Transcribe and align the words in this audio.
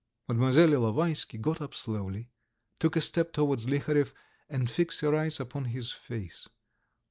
."Mlle. 0.27 0.55
Ilovaisky 0.63 1.39
got 1.39 1.61
up 1.61 1.75
slowly, 1.75 2.31
took 2.79 2.95
a 2.95 3.01
step 3.01 3.31
towards 3.31 3.67
Liharev, 3.67 4.13
and 4.49 4.67
fixed 4.67 5.01
her 5.01 5.13
eyes 5.15 5.39
upon 5.39 5.65
his 5.65 5.91
face. 5.91 6.49